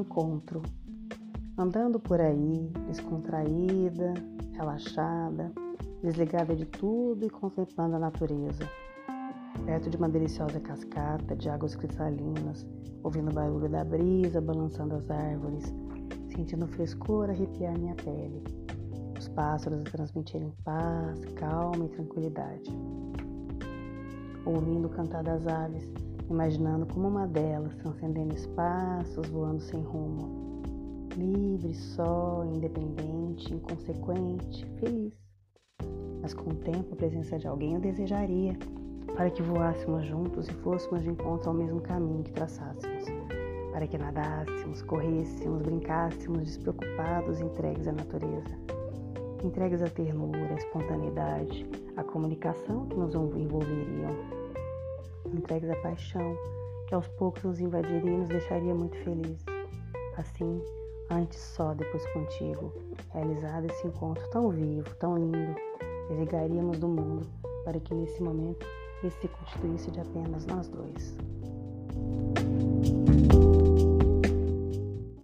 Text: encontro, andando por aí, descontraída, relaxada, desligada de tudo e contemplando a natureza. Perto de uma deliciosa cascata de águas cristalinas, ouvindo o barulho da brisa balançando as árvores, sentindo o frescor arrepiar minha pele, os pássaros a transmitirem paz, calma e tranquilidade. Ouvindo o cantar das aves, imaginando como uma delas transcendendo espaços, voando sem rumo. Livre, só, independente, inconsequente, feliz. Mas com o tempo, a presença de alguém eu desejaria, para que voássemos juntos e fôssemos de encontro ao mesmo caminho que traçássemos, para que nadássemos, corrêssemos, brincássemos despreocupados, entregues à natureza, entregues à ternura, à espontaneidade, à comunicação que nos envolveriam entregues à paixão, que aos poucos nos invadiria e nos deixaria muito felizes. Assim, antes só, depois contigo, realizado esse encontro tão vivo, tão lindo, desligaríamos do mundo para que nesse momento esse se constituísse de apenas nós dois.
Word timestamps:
encontro, 0.00 0.62
andando 1.58 1.98
por 1.98 2.20
aí, 2.20 2.70
descontraída, 2.86 4.14
relaxada, 4.52 5.52
desligada 6.02 6.54
de 6.54 6.66
tudo 6.66 7.26
e 7.26 7.30
contemplando 7.30 7.96
a 7.96 7.98
natureza. 7.98 8.68
Perto 9.64 9.88
de 9.88 9.96
uma 9.96 10.08
deliciosa 10.08 10.60
cascata 10.60 11.34
de 11.34 11.48
águas 11.48 11.74
cristalinas, 11.74 12.66
ouvindo 13.02 13.30
o 13.30 13.34
barulho 13.34 13.68
da 13.68 13.84
brisa 13.84 14.40
balançando 14.40 14.94
as 14.94 15.10
árvores, 15.10 15.74
sentindo 16.28 16.66
o 16.66 16.68
frescor 16.68 17.30
arrepiar 17.30 17.78
minha 17.78 17.94
pele, 17.94 18.42
os 19.18 19.28
pássaros 19.28 19.80
a 19.80 19.84
transmitirem 19.84 20.52
paz, 20.62 21.24
calma 21.36 21.86
e 21.86 21.88
tranquilidade. 21.88 22.70
Ouvindo 24.44 24.86
o 24.86 24.90
cantar 24.90 25.24
das 25.24 25.46
aves, 25.46 25.88
imaginando 26.28 26.86
como 26.86 27.08
uma 27.08 27.26
delas 27.26 27.74
transcendendo 27.76 28.34
espaços, 28.34 29.28
voando 29.28 29.60
sem 29.60 29.80
rumo. 29.80 30.62
Livre, 31.16 31.74
só, 31.74 32.44
independente, 32.44 33.54
inconsequente, 33.54 34.66
feliz. 34.78 35.14
Mas 36.20 36.34
com 36.34 36.50
o 36.50 36.54
tempo, 36.54 36.92
a 36.92 36.96
presença 36.96 37.38
de 37.38 37.46
alguém 37.46 37.74
eu 37.74 37.80
desejaria, 37.80 38.56
para 39.14 39.30
que 39.30 39.42
voássemos 39.42 40.04
juntos 40.04 40.48
e 40.48 40.52
fôssemos 40.54 41.02
de 41.02 41.10
encontro 41.10 41.48
ao 41.48 41.54
mesmo 41.54 41.80
caminho 41.80 42.22
que 42.22 42.32
traçássemos, 42.32 43.04
para 43.72 43.86
que 43.86 43.96
nadássemos, 43.96 44.82
corrêssemos, 44.82 45.62
brincássemos 45.62 46.42
despreocupados, 46.42 47.40
entregues 47.40 47.86
à 47.88 47.92
natureza, 47.92 48.58
entregues 49.42 49.80
à 49.80 49.88
ternura, 49.88 50.52
à 50.52 50.54
espontaneidade, 50.54 51.66
à 51.96 52.02
comunicação 52.02 52.86
que 52.86 52.96
nos 52.96 53.14
envolveriam 53.14 54.45
entregues 55.34 55.70
à 55.70 55.76
paixão, 55.76 56.36
que 56.88 56.94
aos 56.94 57.06
poucos 57.08 57.42
nos 57.44 57.60
invadiria 57.60 58.12
e 58.12 58.18
nos 58.18 58.28
deixaria 58.28 58.74
muito 58.74 58.96
felizes. 58.98 59.44
Assim, 60.16 60.62
antes 61.10 61.38
só, 61.38 61.74
depois 61.74 62.06
contigo, 62.12 62.72
realizado 63.12 63.66
esse 63.66 63.86
encontro 63.86 64.26
tão 64.30 64.50
vivo, 64.50 64.88
tão 64.96 65.16
lindo, 65.16 65.54
desligaríamos 66.08 66.78
do 66.78 66.88
mundo 66.88 67.26
para 67.64 67.80
que 67.80 67.94
nesse 67.94 68.22
momento 68.22 68.66
esse 69.04 69.20
se 69.20 69.28
constituísse 69.28 69.90
de 69.90 70.00
apenas 70.00 70.46
nós 70.46 70.68
dois. 70.68 71.16